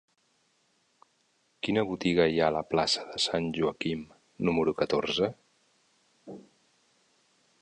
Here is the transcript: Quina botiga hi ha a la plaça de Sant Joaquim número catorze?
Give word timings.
Quina 1.67 1.83
botiga 1.91 2.25
hi 2.33 2.41
ha 2.45 2.49
a 2.49 2.55
la 2.57 2.63
plaça 2.73 3.05
de 3.11 3.23
Sant 3.27 3.53
Joaquim 3.59 4.03
número 4.49 4.77
catorze? 4.83 5.33